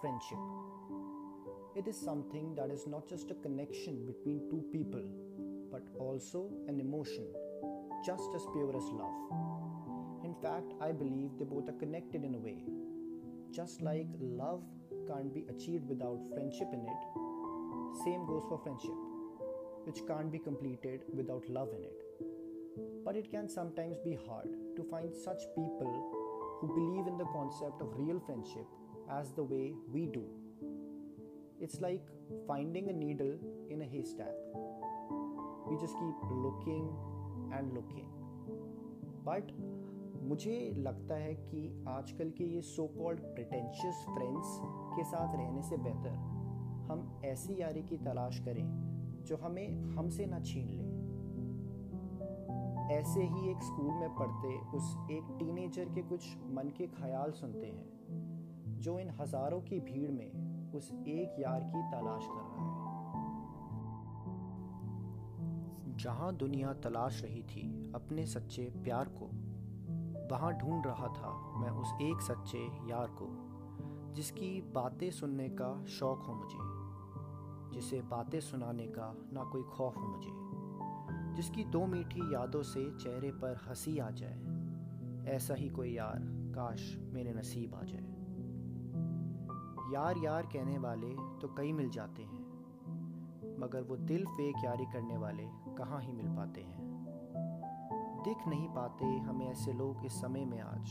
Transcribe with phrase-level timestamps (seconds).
[0.00, 0.38] friendship.
[1.76, 5.04] It is something that is not just a connection between two people,
[5.70, 7.26] but also an emotion,
[8.04, 9.14] just as pure as love.
[10.24, 12.64] In fact, I believe they both are connected in a way.
[13.52, 14.62] Just like love
[15.06, 18.98] can't be achieved without friendship in it, same goes for friendship,
[19.84, 22.00] which can't be completed without love in it.
[23.04, 27.80] But it can sometimes be hard to find such people who believe in the concept
[27.80, 28.66] of real friendship
[29.10, 30.24] as the way we do.
[31.60, 32.06] It's like
[32.46, 33.36] finding a needle
[33.68, 34.34] in a haystack.
[35.66, 36.88] We just keep looking
[37.52, 38.08] and looking.
[39.24, 39.52] But
[40.30, 44.58] मुझे लगता है कि आजकल के ये so called pretentious friends
[44.94, 46.16] के साथ रहने से बेहतर
[46.90, 48.64] हम ऐसी यारी की तलाश करें
[49.26, 50.88] जो हमें हमसे ना छीन ले
[52.94, 57.66] ऐसे ही एक स्कूल में पढ़ते उस एक टीनेजर के कुछ मन के ख्याल सुनते
[57.66, 58.28] हैं
[58.80, 62.78] जो इन हज़ारों की भीड़ में उस एक यार की तलाश कर रहा है।
[65.96, 69.26] जहाँ दुनिया तलाश रही थी अपने सच्चे प्यार को,
[70.30, 72.58] वहाँ ढूंढ रहा था मैं उस एक सच्चे
[72.90, 73.26] यार को,
[74.14, 76.58] जिसकी बातें सुनने का शौक हो मुझे,
[77.74, 80.32] जिसे बातें सुनाने का ना कोई खौफ हो मुझे,
[81.36, 84.40] जिसकी दो मीठी यादों से चेहरे पर हँसी आ जाए,
[85.36, 86.18] ऐसा ही कोई यार,
[86.54, 88.09] काश मेरे नसीब आ जाए।
[89.92, 91.08] यार यार कहने वाले
[91.40, 92.40] तो कई मिल जाते हैं,
[93.60, 95.42] मगर वो दिल फेक यारी करने वाले
[95.78, 96.88] कहाँ ही मिल पाते हैं।
[98.24, 100.90] दिख नहीं पाते हमें ऐसे लोग इस समय में आज।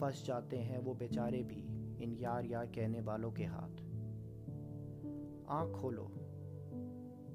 [0.00, 1.60] फंस जाते हैं वो बेचारे भी
[2.04, 3.80] इन यार यार कहने वालों के हाथ।
[5.50, 6.04] आँख खोलो।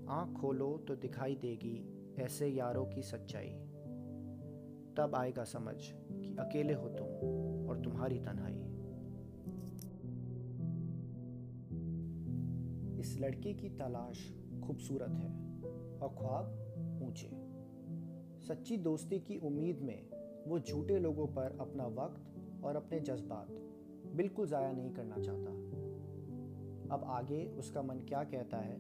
[0.10, 1.76] आँख खोलो तो दिखाई देगी
[2.20, 3.50] ऐसे यारों की सच्चाई।
[4.98, 8.62] तब आएगा समझ कि अकेले हो तुम और तुम्हारी तन्हाई।
[13.06, 14.20] इस लड़के की तलाश
[14.64, 15.30] खूबसूरत है
[16.00, 17.30] और ख्वाब ऊँचे।
[18.48, 20.10] सच्ची दोस्ती की उम्मीद में
[20.48, 23.48] वो झूठे लोगों पर अपना वक्त और अपने जज्बात
[24.16, 25.52] बिल्कुल ज़ाया नहीं करना चाहता।
[26.96, 28.80] अब आगे उसका मन क्या कहता है,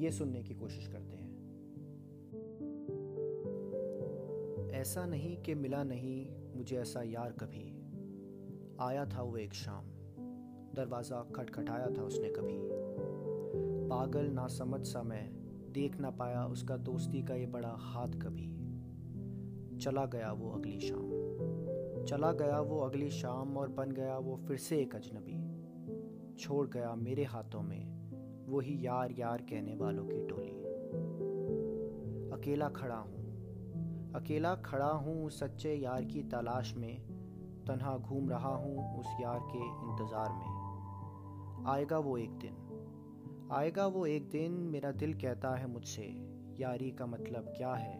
[0.00, 1.26] ये सुनने की कोशिश करते हैं।
[4.72, 7.66] ऐसा नहीं कि मिला नहीं मुझे ऐसा यार कभी।
[8.80, 9.84] आया था वो एक शाम।
[10.74, 12.87] दरवाज़ा खटखटाया था उसने कभी।
[13.88, 15.30] पागल ना समझ सा मैं,
[15.72, 18.48] देख ना पाया उसका दोस्ती का ये बड़ा हाथ कभी।
[19.78, 24.56] चला गया वो अगली शाम। चला गया वो अगली शाम और बन गया वो फिर
[24.56, 30.56] से एक अजनबी। छोड़ गया मेरे हाथों में वही यार यार कहने वालों की टोली।
[32.30, 37.00] अकेला खड़ा हूँ। अकेला खड़ा हूँ सच्चे यार की तलाश में।
[37.68, 42.67] तन्हा घूम रहा हूँ उस यार के इंतज़ार में। आएगा वो एक दिन।
[43.52, 46.02] आएगा वो एक दिन मेरा दिल कहता है मुझसे,
[46.60, 47.94] यारी का मतलब क्या है?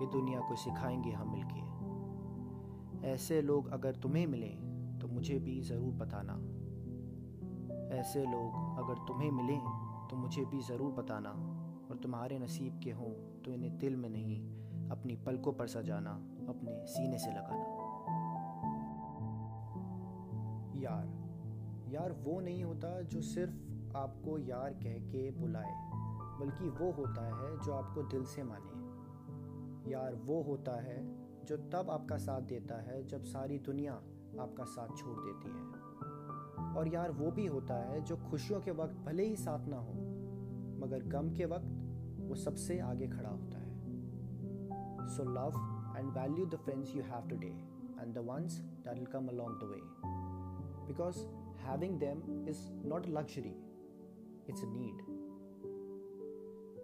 [0.00, 1.60] ये दुनिया को सिखाएँगे हम मिलके।
[3.08, 6.32] ऐसे लोग अगर तुम्हें मिलें तो मुझे भी ज़रूर बताना।
[7.96, 9.58] ऐसे लोग अगर तुम्हें मिलें
[10.10, 11.30] तो मुझे भी ज़रूर बताना।
[11.90, 14.40] और तुम्हारे नसीब के हों तो इन्हें दिल में नहीं,
[14.90, 16.10] अपनी पलकों पर सजाना,
[16.48, 17.64] अपने सीने से लगाना।
[20.82, 21.12] यार
[21.94, 23.63] यार वो नहीं होता जो सिर्फ़
[23.96, 25.74] आपको यार कह के बुलाए,
[26.40, 30.96] बल्कि वो होता है जो आपको दिल से माने। यार वो होता है
[31.44, 33.92] जो तब आपका साथ देता है जब सारी दुनिया
[34.40, 38.94] आपका साथ छोड़ देती है। और यार वो भी होता है जो खुशियों के वक्त
[39.06, 39.92] भले ही साथ ना हो,
[40.78, 41.66] मगर गम के वक्त
[42.20, 43.64] वो सबसे आगे खड़ा होता है।
[45.08, 45.60] So love
[45.98, 47.52] and value the friends you have today
[48.00, 49.80] and the ones that will come along the way
[50.86, 51.18] because
[51.60, 53.54] having them is not luxury
[54.48, 54.94] it's a need.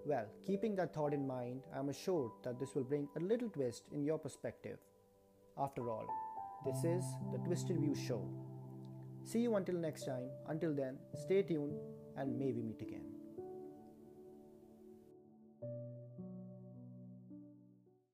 [0.06, 3.48] Well, keeping that thought in mind, I am assured that this will bring a little
[3.48, 4.78] twist in your perspective.
[5.59, 6.06] After all,
[6.65, 8.28] this is the Twisted View Show.
[9.25, 10.31] See you until next time.
[10.49, 11.79] Until then, stay tuned
[12.17, 13.05] and may we meet again.